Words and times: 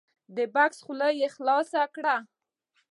د 0.35 0.37
بکس 0.53 0.77
خوله 0.85 1.07
یې 1.19 1.27
خلاصه 1.35 1.81
کړه! 1.95 2.15